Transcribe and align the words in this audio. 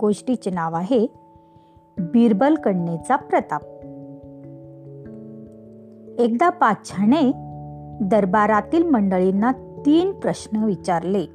गोष्टीचे 0.00 0.50
नाव 0.50 0.74
आहे 0.74 1.06
बिरबल 1.98 2.54
कन्येचा 2.54 3.16
प्रताप. 3.16 3.62
एकदा 6.20 6.48
पाछाने 6.48 7.32
दरबारातील 8.08 8.90
मंडळींना 8.90 9.52
तीन 9.86 10.12
प्रश्न 10.12 10.64
विचारले. 10.64 11.26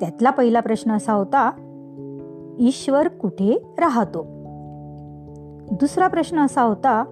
त्यातला 0.00 0.30
पहिला 0.30 0.60
प्रश्न 0.60 0.92
असा 0.92 1.12
होता 1.12 1.50
ईश्वर 2.58 3.08
कुठे 3.08 3.74
राहतो? 3.78 4.26
दुसरा 5.72 6.06
प्रश्न 6.06 6.38
असा 6.38 6.62
होता 6.62 7.04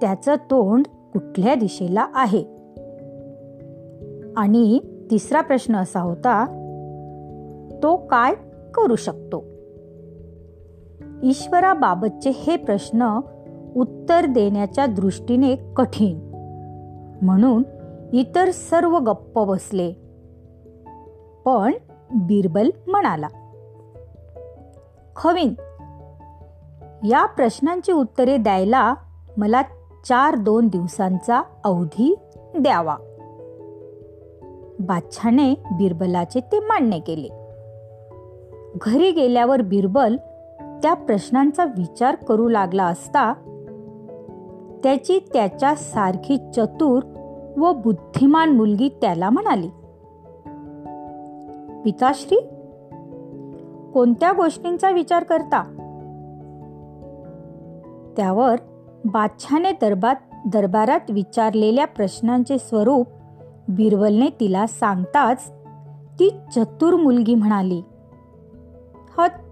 त्याचं 0.00 0.34
तोंड 0.34 0.84
कुठल्या 1.12 1.54
दिशेला 1.54 2.06
आहे? 2.14 2.44
आणि 4.36 4.78
तिसरा 5.10 5.40
प्रश्न 5.40 5.76
असा 5.76 6.00
होता 6.00 6.46
तो 7.82 7.96
काय 7.96 8.34
करू 8.74 8.96
शकतो? 8.96 9.44
ईश्वराबाबतचे 11.22 12.30
हे 12.30 12.56
प्रश्न 12.56 13.20
उत्तर 13.76 14.26
देण्याच्या 14.26 14.86
दृष्टीने 14.86 15.56
कठीण. 15.76 16.30
म्हणून 17.22 17.62
इतर 18.12 18.50
सर्व 18.50 18.98
गप्प 18.98 19.38
बसले. 19.38 19.92
पण 21.44 21.72
बिरबल 22.14 22.70
म्हणाला 22.86 23.28
खवीन 25.16 25.54
या 27.06 27.26
प्रश्नांची 27.26 27.92
उत्तरे 27.92 28.36
द्यायला 28.36 28.94
मला 29.36 29.62
चार 30.04 30.34
दोन 30.34 30.68
दिवसांचा 30.68 31.42
अवधी 31.64 32.14
द्यावा. 32.58 32.96
बादशाने 34.80 35.54
बिरबलाचे 35.54 36.40
ते 36.40 36.58
मान्य 36.60 36.98
केले. 36.98 37.43
घरी 38.82 39.10
गेल्यावर 39.10 39.62
बिरबल 39.62 40.16
त्या 40.82 40.94
प्रश्नांचा 40.94 41.64
विचार 41.64 42.14
करू 42.14 42.48
लागला 42.48 42.84
असता 42.84 43.32
त्याची 44.82 45.18
त्याच्या 45.32 45.74
सारखी 45.74 46.36
चतुर 46.56 47.02
व 47.56 47.72
बुद्धिमान 47.72 48.56
मुलगी 48.56 48.88
त्याला 48.88 49.30
म्हणाली 49.30 49.68
पिताश्री 51.84 52.36
कोणत्या 53.92 54.32
गोष्टींचा 54.32 54.90
विचार 54.90 55.24
करता 55.24 55.62
त्यावर 58.16 58.56
बादशाने 59.04 59.72
दरबार 59.80 60.16
दरबारात 60.46 61.10
विचारलेल्या 61.10 61.86
प्रश्नांचे 61.86 62.58
स्वरूप 62.58 63.06
बिरबलने 63.68 64.28
तिला 64.40 64.66
सांगताच 64.66 65.50
ती 66.20 66.28
चतुर 66.54 66.94
मुलगी 66.94 67.34
म्हणाली 67.34 67.82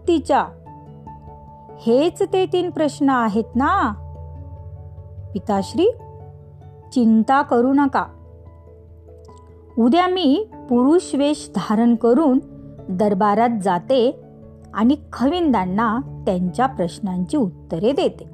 हत्तीच्या 0.03 0.47
हेच 1.81 2.23
ते 2.33 2.47
तीन 2.47 2.71
प्रश्न 2.71 3.09
आहेत 3.09 3.57
ना? 3.57 3.93
पिताश्री 5.35 5.87
चिंता 6.93 7.43
करू 7.43 7.73
नका. 7.73 8.05
उद्या 9.79 10.07
मी 10.07 10.47
पुरुष 10.71 11.15
वेश 11.15 11.51
धारण 11.55 11.95
करून 11.95 12.41
दरबारात 12.89 13.49
जाते 13.63 14.21
आणि 14.75 14.97
खविंदांना 15.13 15.99
त्यांच्या 16.27 16.67
प्रश्नांची 16.67 17.37
उत्तरे 17.37 17.93
देते. 17.93 18.31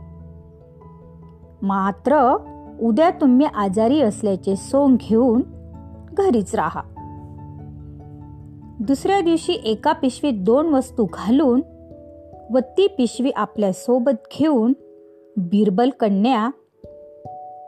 मात्र 1.62 2.36
उद्या 2.82 3.10
तुम्ही 3.10 3.46
आजारी 3.46 4.00
असल्याचे 4.00 4.56
सोंग 4.56 4.96
घेऊन 5.00 5.42
घरीच 6.12 6.54
राहा. 6.54 6.82
दुसऱ्या 8.80 9.20
दिवशी 9.20 9.60
एका 9.64 9.92
पिशवीत 9.92 10.32
दोन 10.36 10.66
वस्तू 10.66 11.06
घालून 11.12 11.60
व 12.54 12.58
ती 12.58 12.86
पिशवी 12.86 13.30
आपल्यासोबत 13.30 14.38
घेऊन 14.38 14.72
बिरबल 15.36 15.90
कन्या 15.90 16.50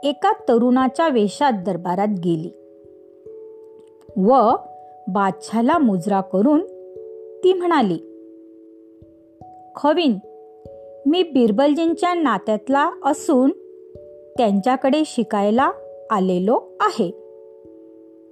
एका 0.05 0.33
तरुणाच्या 0.33 1.09
वेशात 1.09 1.53
दरबारात 1.67 2.09
गेली. 2.09 2.51
व 4.17 4.51
बादशाला 5.09 5.79
मुजरा 5.79 6.21
करून 6.21 6.61
ती 7.45 7.53
म्हणाली 7.53 7.99
खवीन 9.77 10.19
मी 11.07 11.23
बिरबलजींच्या 11.23 12.15
नात्यातला 12.15 12.91
असून 13.05 13.51
त्यांच्याकडे 14.37 15.03
शिकायला 15.07 15.71
आलेलो 16.11 16.77
आहे. 16.81 17.11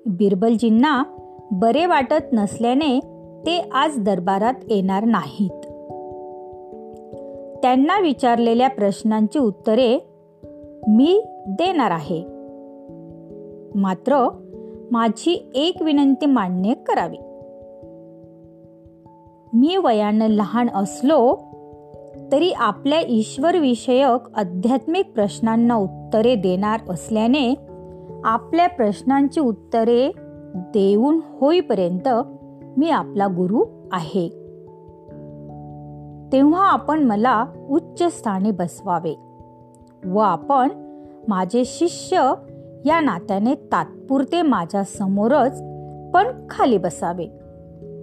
बिरबलजींना 0.07 1.03
बरे 1.51 1.87
वाटत 1.87 2.33
नसल्याने 2.33 3.01
ते 3.47 3.69
आज 3.73 3.99
दरबारात 3.99 4.55
येणार 4.71 5.05
नाहीत. 5.05 5.51
त्यांना 7.63 8.01
विचारलेल्या 8.01 8.69
प्रश्नांची 8.69 9.39
उत्तरे 9.39 9.99
मी 10.89 11.23
देणार 11.47 11.91
आहे. 11.91 12.25
मात्र 13.75 14.29
माझी 14.91 15.51
एक 15.55 15.83
विनंती 15.83 16.27
मान्य 16.27 16.75
करावी. 16.75 17.17
मी 19.53 19.77
वयानं 19.77 20.27
लहान 20.27 20.69
असलो 20.75 21.37
तरी 22.33 22.53
आपल्या 22.53 23.01
ईश्वरविषयक 23.09 24.29
आध्यात्मिक 24.35 25.13
प्रश्नांना 25.15 25.75
उत्तरे 25.75 26.35
देणार 26.35 26.81
असल्याने 26.91 27.55
आपल्या 28.25 28.67
प्रश्नांची 28.67 29.41
उत्तरे 29.41 30.11
देऊन 30.55 31.21
होईपर्यंत 31.41 32.09
मी 32.77 32.91
आपला 32.91 33.27
गुरु 33.27 33.65
आहे. 33.93 34.29
तेव्हा 36.33 36.69
आपण 36.69 37.03
मला 37.03 37.45
उच्च 37.71 38.03
स्थानी 38.03 38.51
बसवावे 38.51 39.17
व 40.05 40.19
आपण 40.19 40.69
माझे 41.29 41.63
शिष्य 41.65 42.33
या 42.87 43.01
नात्याने 43.01 43.55
तात्पुरते 43.55 44.43
माझ्या 44.43 44.85
समोरच 44.85 45.63
पण 46.15 46.47
खाली 46.51 46.79
बसावे. 46.79 47.27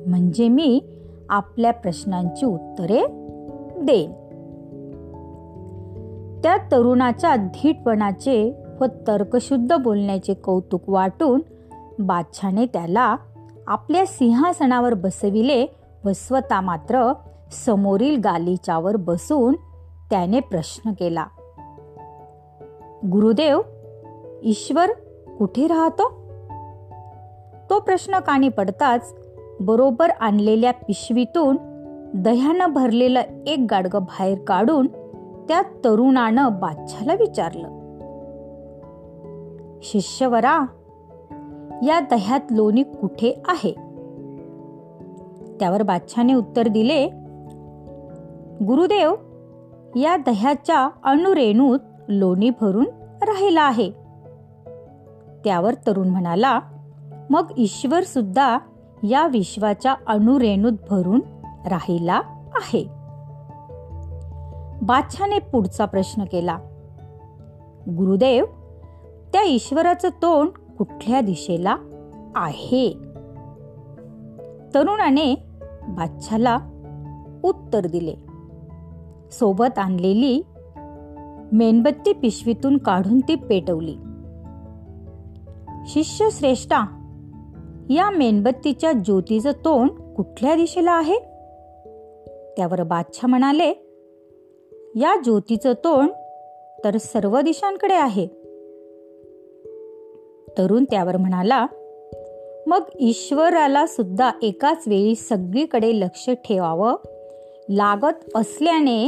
म्हणजे 0.07 0.47
मी 0.47 0.81
आपल्या 1.29 1.72
प्रश्नांची 1.72 2.45
उत्तरे 2.45 3.01
देईन. 3.81 4.12
त्या 6.44 6.57
तरुणाच्या 6.57 7.35
धीटपणाचे 7.35 8.56
व 8.81 8.85
तर्कशुद्ध 8.85 9.75
बोलण्याचे 9.75 10.33
कौतुक 10.33 10.81
वाटून 10.88 11.41
बादशाने 12.00 12.66
त्याला 12.66 13.16
आपल्या 13.67 14.06
सिंहासनावर 14.06 14.94
बसविले 14.94 15.66
व 16.06 16.11
स्वतः 16.11 16.61
मात्र 16.61 17.13
समोरील 17.66 18.22
गालिच्यावर 18.23 18.95
बसून 18.95 19.53
त्याने 20.09 20.39
प्रश्न 20.39 20.91
केला 20.91 21.25
गुरुदेव 23.11 23.61
ईश्वर 24.44 24.91
कुठे 25.38 25.67
राहतो? 25.67 26.09
तो 27.69 27.80
प्रश्न 27.80 28.19
कानी 28.19 28.50
पडताच 28.50 29.15
बरोबर 29.59 30.09
आणलेल्या 30.09 30.71
पिशवीतून 30.71 31.57
दह्यानं 32.13 32.65
भरलेलं 32.65 33.21
एक 33.47 33.65
गाडगं 33.69 34.03
बाहेर 34.03 34.38
काढून 34.39 34.88
त्या 35.47 35.62
तरुणानं 35.62 36.59
बादशाला 36.59 37.13
विचारलं 37.13 37.68
शिष्यवरा 39.83 40.62
या 41.83 42.00
दह्यात 42.00 42.39
लोणी 42.51 42.83
कुठे 42.83 43.42
आहे? 43.48 43.72
त्यावर 45.60 45.83
बादशाने 45.83 46.33
उत्तर 46.33 46.68
दिले 46.68 47.07
गुरुदेव 48.66 49.16
या 49.95 50.18
दह्याच्या 50.18 50.89
अणुरेणूत 51.04 51.80
लोणी 52.07 52.50
भरून 52.50 52.86
राहिला 53.22 53.62
आहे. 53.62 53.92
त्यावर 55.44 55.74
तरुण 55.74 56.07
म्हणाला 56.07 56.60
मग 57.30 57.51
ईश्वर 57.57 58.04
सुद्धा 58.04 58.57
या 59.04 59.28
विश्वाच्या 59.28 59.95
अणुरेणूत 60.07 60.74
भरून 60.89 61.19
राहिला 61.66 62.21
आहे. 62.56 62.88
बादशाने 64.81 65.39
पुढचा 65.39 65.86
प्रश्न 65.86 66.24
केला 66.24 66.57
गुरुदेव 67.89 68.45
त्या 69.33 69.44
ईश्वराचं 69.44 70.10
तोंड 70.10 70.50
कुठल्या 70.77 71.22
दिशेला 71.22 71.77
आहे? 72.36 72.94
तरुणाने 74.74 75.36
बादशाला 75.88 76.57
उत्तर 77.44 77.88
दिले. 77.88 78.16
सोबत 79.31 79.80
आणलेली 79.80 80.42
मेणबत्ती 81.51 82.13
पिशवीतून 82.13 82.77
काढून 82.77 83.19
ती 83.19 83.36
पेटवली. 83.36 83.95
शिष्य 85.88 86.30
श्रेष्ठा 86.31 86.80
या 87.89 88.10
मेणबत्तीच्या 88.10 88.92
ज्योतीचं 88.92 89.51
तोंड 89.51 89.89
कुठल्या 89.89 90.56
दिशेला 90.56 90.92
आहे? 90.92 91.19
त्यावर 92.57 92.83
बादशाह 92.83 93.30
म्हणाले 93.30 93.69
या 94.95 95.21
ज्योतीचं 95.21 95.74
तोंड 95.74 96.10
तर 96.83 96.98
सर्व 96.98 97.42
दिशांकडे 97.42 97.94
आहे. 97.94 98.28
तरुण 100.57 100.84
त्यावर 100.84 101.18
म्हणाला 101.18 101.66
मग 102.68 102.81
ईश्वराला 103.00 103.86
सुद्धा 103.86 104.31
एकाच 104.42 104.84
वेळी 104.88 105.16
सगळीकडे 105.16 106.00
लक्ष 106.00 106.30
ठेवावं? 106.30 106.96
लागत 107.69 108.30
असल्याने 108.36 109.07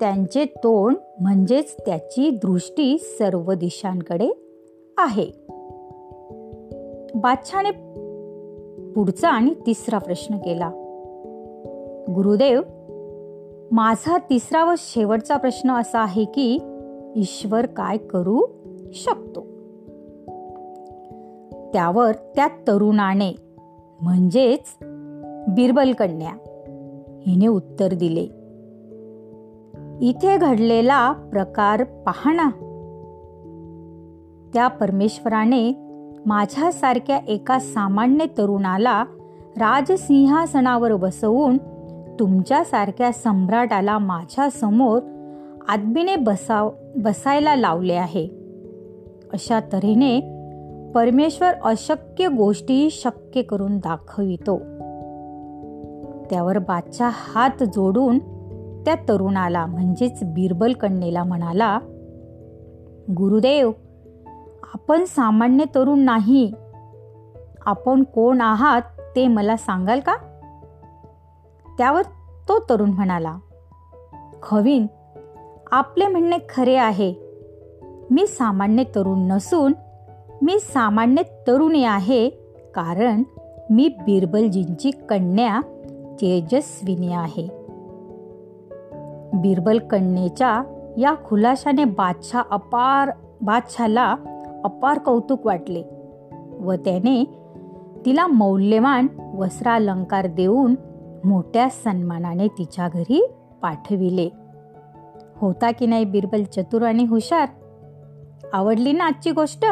त्यांचे 0.00 0.44
तोंड 0.44 0.96
म्हणजेच 1.20 1.76
त्याची 1.86 2.30
दृष्टी 2.30 2.98
सर्व 2.98 3.52
दिशांकडे 3.52 4.28
आहे. 4.96 5.26
बादशाने 7.14 7.70
पुढचा 8.92 9.28
आणि 9.28 9.54
तिसरा 9.66 9.98
प्रश्न 9.98 10.36
केला 10.36 10.70
गुरुदेव 12.14 12.60
माझा 13.70 14.18
तिसरा 14.18 14.64
व 14.64 14.74
शेवटचा 14.78 15.36
प्रश्न 15.36 15.70
असा 15.70 16.00
आहे 16.00 16.24
की 16.24 16.58
ईश्वर 17.16 17.66
काय 17.66 17.96
करू 17.96 18.42
शकतो? 18.94 19.45
त्यावर 21.76 22.12
त्या 22.12 22.48
तरुणाने 22.48 23.36
म्हणजेच 24.00 24.76
बिरबल 25.48 25.92
कन्या. 25.92 26.30
हिने 27.26 27.46
उत्तर 27.46 27.94
दिले. 27.94 28.22
इथे 30.06 30.36
घडलेला 30.36 31.12
प्रकार 31.12 31.84
पाहणा 31.84 32.50
त्या 34.54 34.68
परमेश्वराने 34.68 35.72
माझ्यासारख्या 36.26 37.16
एका 37.16 37.58
सामान्य 37.58 38.26
तरुणाला 38.38 39.02
राजसिंहासनावर 39.56 40.94
बसवून 40.94 41.58
तुमच्यासारख्या 42.20 43.12
सम्राटाला 43.12 43.98
माझ्यासमोर 43.98 45.00
आदबीने 45.68 46.16
बसाव 46.16 46.70
बसायला 46.96 47.56
लावले 47.56 47.94
आहे. 47.94 48.26
अशा 49.32 49.60
तऱ्हेने 49.60 50.35
परमेश्वर 50.96 51.54
अशक्य 51.64 52.28
गोष्टी 52.28 52.90
शक्य 52.90 53.42
करून 53.42 53.78
दाखवितो. 53.78 54.58
त्यावर 56.30 56.58
बादशाह 56.58 57.10
हात 57.14 57.64
जोडून 57.64 58.18
त्या 58.84 58.94
तरुणाला 58.94 59.66
म्हणजेच 59.66 60.24
बिरबल 60.24 60.72
कन्येला 60.72 61.24
म्हणाला 61.24 61.78
गुरुदेव 63.16 63.72
आपण 64.74 65.04
सामान्य 65.04 65.64
तरुण 65.74 65.98
नाही. 65.98 66.52
आपण 67.66 68.02
कोण 68.02 68.40
आहात 68.40 68.82
ते 69.16 69.28
मला 69.28 69.56
सांगाल 69.56 70.00
का? 70.00 70.16
त्यावर 71.78 72.02
तो 72.48 72.58
तरुण 72.70 72.90
म्हणाला 72.90 73.36
खवीन 74.42 74.86
आपले 75.72 76.06
म्हणणे 76.06 76.36
खरे 76.48 76.76
आहे. 76.76 77.14
मी 78.10 78.26
सामान्य 78.26 78.84
तरुण 78.84 79.18
नसून 79.18 79.72
मी 80.42 80.58
सामान्य 80.60 81.22
तरुणी 81.22 81.84
आहे 81.84 82.28
कारण 82.74 83.22
मी 83.70 83.88
बिरबलजींची 83.88 84.90
कन्या 84.90 85.60
तेजस्विनी 86.20 87.12
आहे. 87.12 87.48
बिरबल 89.34 89.78
कन्येच्या 89.78 90.62
या 90.98 91.14
खुलाशाने 91.24 91.84
बादशाह 91.84 92.42
अपार 92.50 93.10
बादशाला 93.40 94.16
अपार 94.64 94.98
कौतुक 94.98 95.46
वाटले 95.46 95.82
व 96.60 96.72
त्याने 96.72 97.24
तिला 98.06 98.26
मौल्यवान 98.26 99.06
वस्त्रालंकार 99.34 100.26
देऊन 100.26 100.74
मोठ्या 101.24 101.68
सन्मानाने 101.68 102.48
तिच्या 102.48 102.88
घरी 102.88 103.26
पाठविले. 103.62 104.28
होता 105.36 105.70
की 105.70 105.86
नाही 105.86 106.04
बिरबल 106.04 106.42
चतुर 106.42 106.82
आणि 106.82 107.04
हुशार? 107.04 107.48
आवडली 108.52 108.92
ना 108.92 109.04
आजची 109.04 109.30
गोष्ट? 109.30 109.66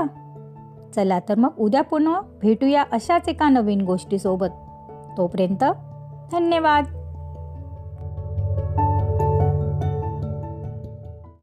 चला 0.97 1.19
तर 1.21 1.35
मग 1.39 1.55
उद्या 1.59 1.83
पुन्हा 1.83 2.21
भेटूया 2.43 2.85
अशाच 2.93 3.29
एका 3.29 3.49
नवीन 3.49 3.81
गोष्टीसोबत. 3.81 4.51
तोपर्यंत 5.17 5.65
धन्यवाद. 6.33 7.04